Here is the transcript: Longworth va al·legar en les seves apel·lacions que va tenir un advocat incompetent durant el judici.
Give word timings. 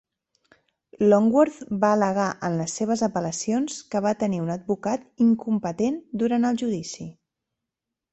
Longworth 1.09 1.57
va 1.83 1.91
al·legar 1.97 2.29
en 2.47 2.55
les 2.61 2.77
seves 2.79 3.03
apel·lacions 3.07 3.75
que 3.91 4.01
va 4.07 4.13
tenir 4.23 4.39
un 4.45 4.49
advocat 4.55 5.05
incompetent 5.27 6.01
durant 6.23 6.49
el 6.51 6.59
judici. 6.63 7.07